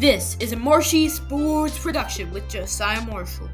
[0.00, 3.50] This is a Marshy Sports production with Josiah Marshall.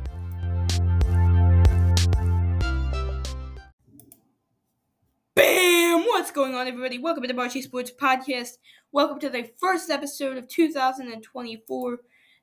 [5.35, 6.04] Bam!
[6.04, 6.98] What's going on, everybody?
[6.98, 8.59] Welcome to the Marshy Sports Podcast.
[8.93, 11.98] Welcome to the first episode of 2024.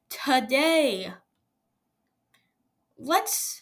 [0.09, 1.13] Today,
[2.97, 3.61] let's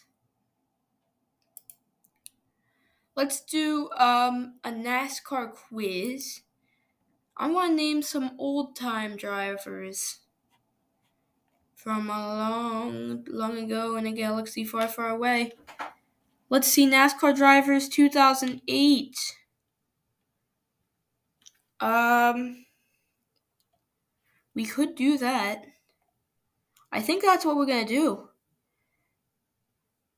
[3.14, 6.40] let's do um a NASCAR quiz.
[7.36, 10.18] I want to name some old time drivers
[11.82, 15.52] from a long, long ago in a galaxy far, far away.
[16.48, 19.16] Let's see NASCAR drivers 2008.
[21.80, 22.66] Um,
[24.54, 25.64] we could do that.
[26.92, 28.28] I think that's what we're gonna do.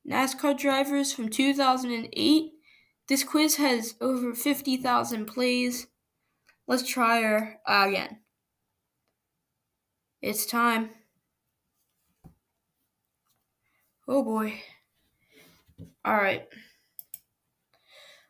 [0.07, 2.51] NASCAR drivers from 2008.
[3.07, 5.87] This quiz has over 50,000 plays.
[6.67, 8.19] Let's try her again.
[10.21, 10.89] It's time.
[14.07, 14.61] Oh boy.
[16.07, 16.47] Alright.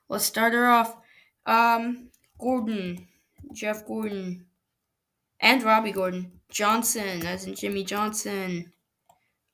[0.08, 0.96] Let's start her off.
[1.46, 2.10] Um,
[2.40, 3.08] Gordon.
[3.54, 4.46] Jeff Gordon.
[5.40, 6.32] And Robby Gordon.
[6.50, 8.72] Johnson, as in Jimmie Johnson.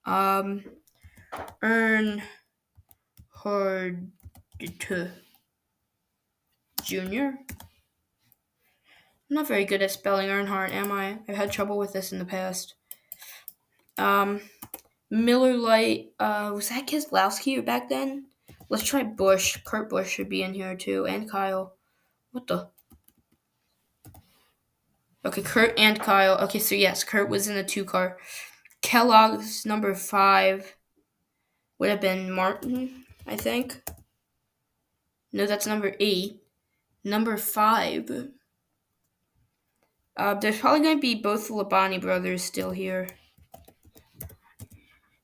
[0.05, 0.63] Um,
[1.61, 2.21] Earn
[3.29, 4.11] Hard
[6.83, 7.31] Jr.
[9.31, 11.19] I'm not very good at spelling Earnhardt, am I?
[11.27, 12.75] I've had trouble with this in the past.
[13.97, 14.41] Um,
[15.11, 18.27] Miller Lite, uh, was that Keselowski back then?
[18.69, 19.57] Let's try Busch.
[19.65, 21.75] Kurt Busch should be in here too, and Kyle.
[22.31, 22.69] What the?
[25.25, 26.37] Okay, Kurt and Kyle.
[26.37, 28.17] Okay, so yes, Kurt was in the two car.
[28.81, 30.77] Kellogg's number five
[31.77, 33.83] would have been Martin, I think.
[35.33, 36.41] No, that's number eight.
[37.03, 38.09] Number five.
[40.15, 43.09] Uh, there's probably going to be both Labonte brothers still here.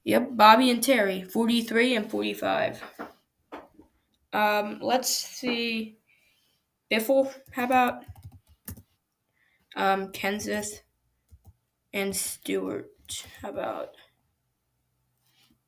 [0.08, 2.82] Yep, Bobby and Terry, 43 and 45.
[4.32, 5.98] Um, let's see.
[6.90, 8.06] Biffle, how about?
[9.76, 10.80] Um, Kenseth
[11.92, 12.88] and Stewart.
[13.42, 13.96] How about?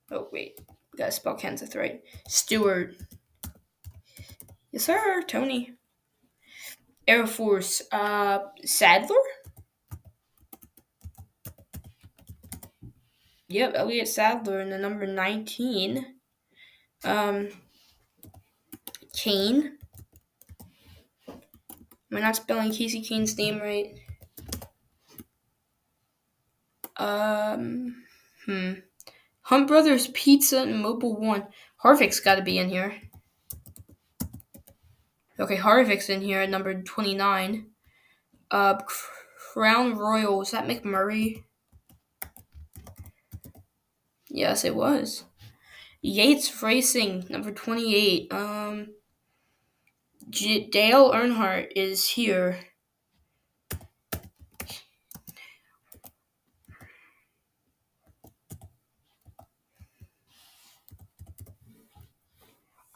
[0.09, 0.61] Oh, wait.
[0.97, 2.01] Gotta spell Kenseth right.
[2.29, 2.95] Stewart.
[4.71, 5.21] Yes, sir.
[5.27, 5.73] Tony.
[7.05, 7.81] Air Force.
[7.91, 9.17] Uh, Sadler?
[13.49, 16.05] Yep, Elliott Sadler in the number 19.
[17.03, 17.49] Um,
[19.15, 19.71] Kahne.
[21.27, 23.97] Am I not spelling Casey Kahne's name right?
[26.97, 28.03] Um,
[28.45, 28.73] hmm.
[29.41, 31.47] Hunt Brothers Pizza and Mobil One.
[31.83, 32.93] Harvick's got to be in here.
[35.39, 37.65] Okay, Harvick's in here at number 29.
[38.51, 38.75] Uh,
[39.53, 40.41] Crown Royal.
[40.41, 41.45] Is that McMurray?
[44.29, 45.25] Yes, it was.
[46.01, 48.31] Yates Racing, number 28.
[48.31, 48.87] Um,
[50.29, 52.59] J- Dale Earnhardt is here.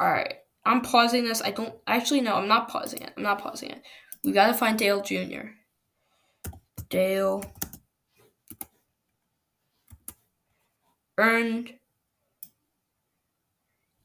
[0.02, 0.36] Alright,
[0.66, 1.42] I'm pausing this.
[1.42, 3.14] I don't actually no, I'm not pausing it.
[3.16, 3.82] I'm not pausing it.
[4.24, 5.50] We gotta find Dale Jr.
[6.90, 7.44] Dale
[11.18, 11.74] earned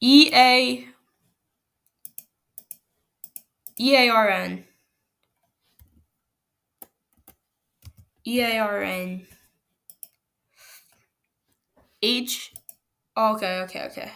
[0.01, 0.89] E A
[3.81, 4.65] E A R N
[8.27, 9.27] E A R N
[12.03, 12.53] H
[13.17, 14.13] Okay, okay, okay.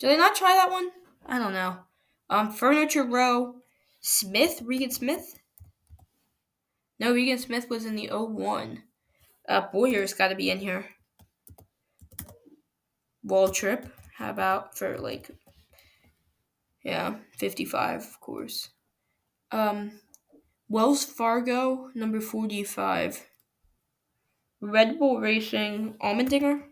[0.00, 0.90] Did I not try that one?
[1.24, 1.76] I don't know.
[2.28, 3.56] Um Furniture Row
[4.00, 5.38] Smith, Regan Smith?
[6.98, 8.82] No, Regan Smith was in the 01.
[9.48, 10.86] Uh, Bowyer's got to be in here.
[13.26, 13.90] Waltrip.
[14.16, 15.30] How about for like,
[16.84, 18.68] yeah, 55, of course.
[19.50, 20.00] Um,
[20.68, 23.26] Wells Fargo, number 45.
[24.60, 26.62] Red Bull Racing, Allmendinger.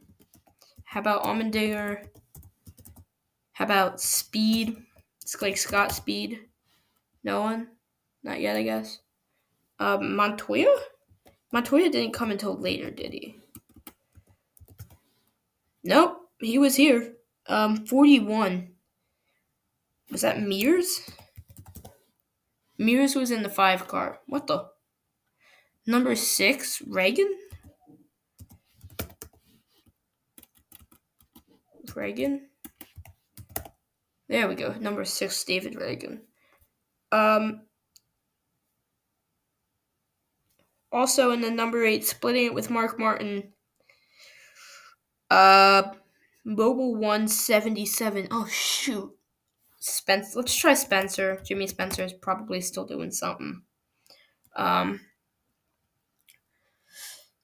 [0.85, 2.07] How about Allmendinger?
[3.53, 4.77] How about Speed?
[5.21, 6.41] It's like Scott Speed.
[7.23, 7.69] No one?
[8.23, 9.01] Not yet, I guess.
[9.79, 10.75] Um, Montoya?
[11.53, 13.37] Montoya didn't come until later, did he?
[15.85, 17.15] Nope, he was here.
[17.47, 18.69] Um, 41.
[20.11, 21.01] Was that Mears?
[22.79, 24.21] Mears was in the five car.
[24.27, 24.67] What the?
[25.87, 27.31] Number six, Ragan?
[31.89, 32.41] Ragan?
[34.29, 34.75] There we go.
[34.81, 36.21] Number six, David Ragan.
[37.11, 37.63] Um,
[40.93, 43.53] Also in the number eight, splitting it with Mark Martin.
[45.31, 45.85] Uh,
[46.45, 48.29] Mobile 177.
[48.31, 49.17] Oh, shoot.
[49.81, 50.39] Spencer.
[50.39, 51.41] Let's try Spencer.
[51.45, 53.63] Jimmy Spencer is probably still doing something.
[54.55, 55.01] Um,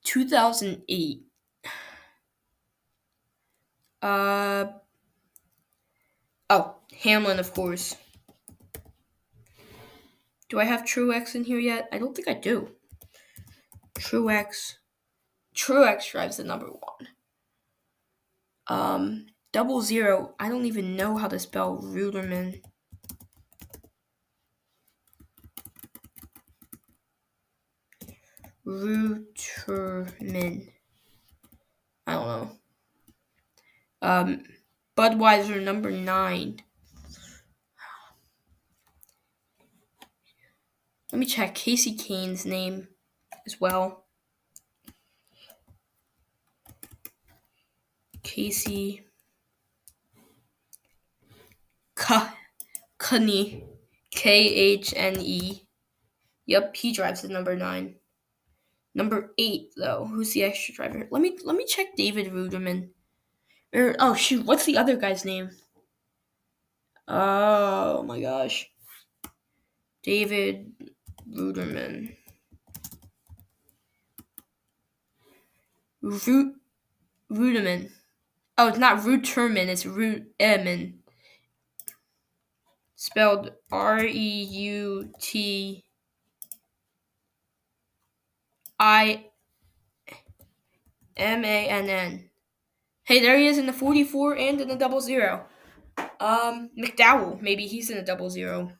[0.05, 1.23] 2008.
[4.01, 4.67] Uh,
[6.51, 7.97] oh, Hamlin, of course.
[10.49, 11.89] Do I have Truex in here yet?
[11.93, 12.71] I don't think I do.
[13.99, 14.77] Truex.
[15.55, 17.09] Truex drives the number one.
[18.69, 20.35] Um, double zero.
[20.39, 22.63] I don't even know how to spell Ruderman.
[28.67, 30.69] Ruterman.
[32.07, 32.51] I don't know.
[34.01, 34.45] Um,
[34.97, 36.61] Budweiser number nine.
[41.11, 42.89] Let me check Casey Kahne's name
[43.47, 44.05] as well.
[48.23, 49.05] Casey
[51.97, 53.65] Kahne.
[54.11, 55.63] K H N E.
[56.47, 57.95] Yep, he drives the number nine.
[58.95, 61.07] Number eight, though, who's the extra driver?
[61.11, 62.91] Let me let me check David Reutimann.
[63.73, 65.51] Or oh shoot, what's the other guy's name?
[67.07, 68.69] Oh my gosh,
[70.03, 70.73] David
[71.31, 72.18] Reutimann.
[76.09, 76.55] Root
[77.31, 77.91] Ruderman.
[78.57, 80.95] Oh, it's not Ruterman, it's Reutimann.
[82.97, 85.85] Spelled R E U T
[88.81, 89.27] I
[91.17, 92.31] M A N N.
[93.05, 95.47] Hey, there he is in the 44 and in the double zero.
[96.21, 98.73] Um, McDowell, maybe he's in a double zero.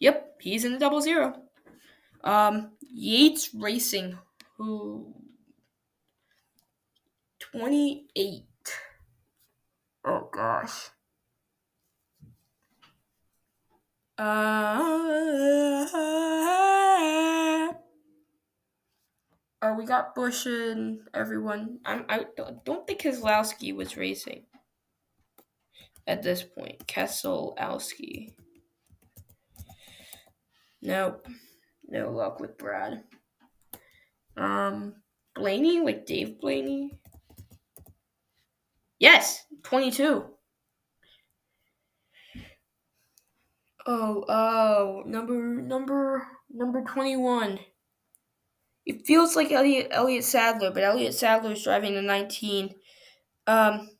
[0.00, 1.34] Yep, he's in the double zero.
[2.24, 4.18] Um, Yates Racing,
[4.56, 5.14] who
[7.40, 8.42] 28.
[10.04, 10.90] Oh gosh.
[14.18, 14.78] Uh,
[19.62, 21.78] oh, we got Busch and everyone.
[21.84, 22.26] I'm, I
[22.64, 24.44] don't think Keselowski was racing
[26.06, 26.86] at this point.
[26.86, 28.32] Keselowski.
[30.80, 31.26] Nope.
[31.88, 33.04] No luck with Brad.
[34.36, 34.94] Um,
[35.34, 36.98] Blaney, like Dave Blaney.
[38.98, 40.24] Yes, 22.
[43.84, 47.58] Oh, oh, number number number 21.
[48.86, 52.74] It feels like Elliott Elliott Sadler, but Elliott Sadler is driving the 19.
[53.46, 53.90] Um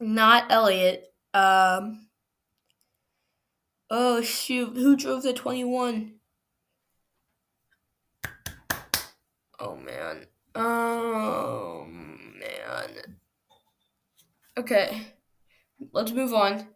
[0.00, 1.04] not Elliott.
[1.34, 2.08] Um
[3.90, 6.19] Oh shoot, who drove the 21?
[9.60, 10.26] Oh man.
[10.54, 13.16] Oh man.
[14.56, 15.02] Okay.
[15.92, 16.66] Let's move on.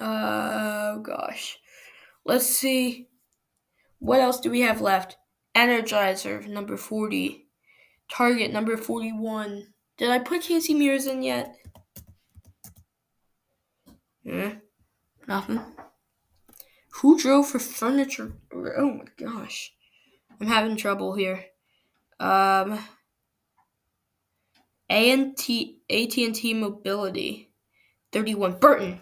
[0.00, 1.58] Oh gosh.
[2.24, 3.08] Let's see.
[4.00, 5.16] What else do we have left?
[5.54, 7.46] Energizer number 40.
[8.10, 9.68] Target number 41.
[9.96, 11.56] Did I put Casey Mears in yet?
[14.24, 14.58] Hmm.
[15.28, 15.60] Nothing.
[17.00, 18.32] Who drove for furniture?
[18.52, 19.72] Oh my gosh.
[20.40, 21.44] I'm having trouble here.
[22.20, 22.78] Um
[24.88, 27.50] AT&T AT&T Mobility
[28.12, 29.00] 31 Burton.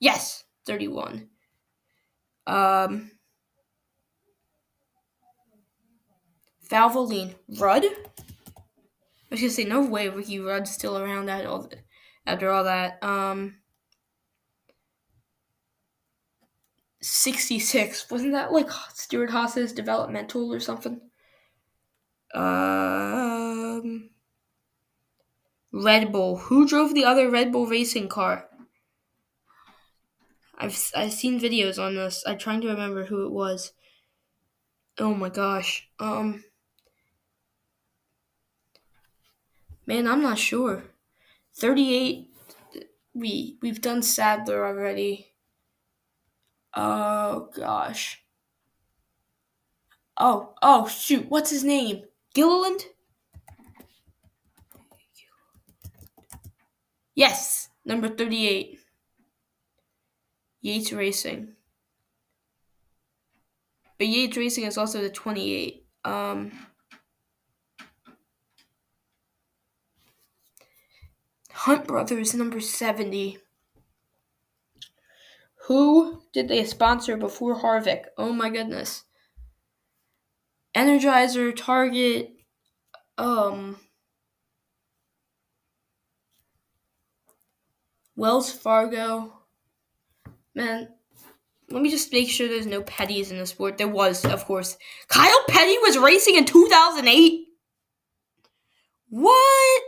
[0.00, 1.28] Yes, 31.
[2.46, 3.12] Um,
[6.68, 7.34] Valvoline.
[7.58, 7.84] Rudd?
[7.84, 7.90] I
[9.30, 11.70] was gonna say, no way Ricky Rudd's still around that all
[12.26, 13.02] after all that.
[13.02, 13.58] Um,
[17.02, 18.10] 66.
[18.10, 21.00] Wasn't that like Stewart Haas's developmental or something?
[22.34, 24.10] Um,
[25.72, 26.36] Red Bull.
[26.36, 28.48] Who drove the other Red Bull racing car?
[30.56, 32.24] I've I've seen videos on this.
[32.26, 33.72] I'm trying to remember who it was.
[34.98, 35.90] Oh my gosh.
[35.98, 36.44] Um
[39.86, 40.84] Man, I'm not sure.
[41.54, 42.30] 38
[43.14, 45.31] we we've done Sadler already.
[46.74, 48.22] Oh gosh.
[50.16, 52.02] Oh, oh shoot, what's his name?
[52.34, 52.86] Gilliland?
[57.14, 58.78] Yes, number 38.
[60.62, 61.48] Yates Racing.
[63.98, 65.84] But Yates Racing is also the 28.
[66.04, 66.52] Um,
[71.52, 73.38] Hunt Brothers number 70.
[75.66, 78.06] Who did they sponsor before Harvick?
[78.18, 79.04] Oh my goodness.
[80.76, 82.32] Energizer, Target,
[83.16, 83.76] um,
[88.16, 89.32] Wells Fargo.
[90.54, 90.88] Man,
[91.70, 93.78] let me just make sure there's no Petties in the sport.
[93.78, 94.76] There was, of course.
[95.08, 97.46] Kyle Petty was racing in 2008?
[99.10, 99.82] What?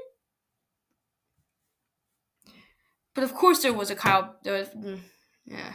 [3.15, 4.37] But of course there was a Kyle.
[4.43, 5.01] There was, mm,
[5.45, 5.75] yeah.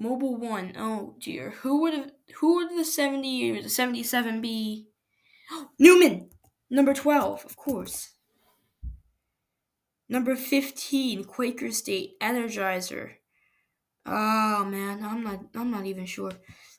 [0.00, 0.72] Mobil One.
[0.78, 1.50] Oh dear.
[1.62, 2.10] Who would have?
[2.40, 4.86] Who would the seventy or the seventy-seven be?
[5.78, 6.30] Newman.
[6.70, 8.14] Number twelve, of course.
[10.08, 13.16] Number fifteen, Quaker State Energizer.
[14.06, 15.40] Oh man, I'm not.
[15.54, 16.32] I'm not even sure.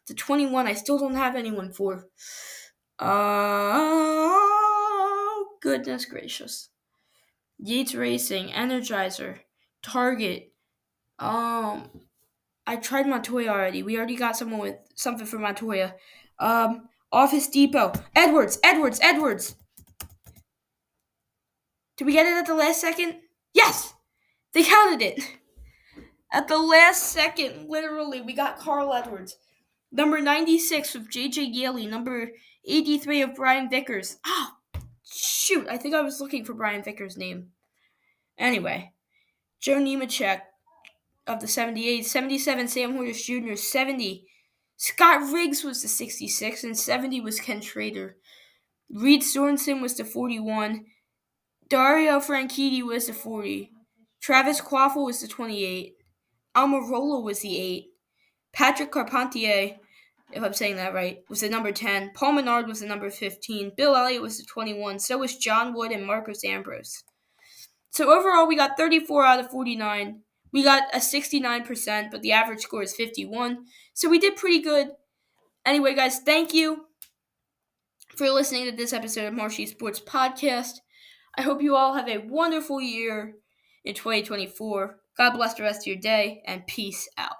[0.08, 2.08] The twenty-one, I still don't have anyone for.
[3.00, 4.42] Oh
[5.62, 6.70] goodness gracious.
[7.60, 9.38] Yates Racing, Energizer,
[9.84, 10.52] Target.
[11.22, 11.88] Um,
[12.66, 13.84] I tried Montoya already.
[13.84, 15.96] We already got someone with something for Montoya.
[16.40, 17.94] Um, Office Depot.
[18.16, 19.56] Edwards, Edwards, Edwards.
[21.96, 23.18] Did we get it at the last second?
[23.54, 23.94] Yes!
[24.54, 25.22] They counted it.
[26.32, 29.38] At the last second, literally, we got Carl Edwards.
[29.92, 31.86] Number 96 of JJ Yeley.
[31.86, 32.32] Number
[32.66, 34.18] 83 of Brian Vickers.
[34.26, 35.68] Ah, oh, shoot.
[35.70, 37.50] I think I was looking for Brian Vickers' name.
[38.38, 38.94] Anyway,
[39.60, 40.42] Joe Nemechek
[41.32, 44.26] of the 78, 77 Sam Hornish Jr., 70
[44.82, 48.18] Scott Riggs was the 66, and 70 was Ken Schrader.
[48.90, 50.86] Reed Sorenson was the 41.
[51.70, 53.70] Dario Franchitti was the 40.
[54.24, 55.94] Travis Kvapil was the 28.
[56.58, 57.86] Almirola was the 8.
[58.54, 59.76] Patrick Carpentier,
[60.34, 62.14] if I'm saying that right, was the number 10.
[62.16, 63.74] Paul Menard was the number 15.
[63.78, 64.98] Bill Elliott was the 21.
[64.98, 67.04] So was Jon Wood and Marcos Ambrose.
[67.92, 70.22] So overall, we got 34 out of 49.
[70.54, 73.66] We got a 69%, but the average score is 51.
[73.94, 74.90] So we did pretty good.
[75.66, 76.86] Anyway, guys, thank you
[78.16, 80.80] for listening to this episode of Marshy Sports Podcast.
[81.38, 83.36] I hope you all have a wonderful year
[83.86, 84.98] in 2024.
[85.18, 87.36] God bless the rest of your day, and peace out.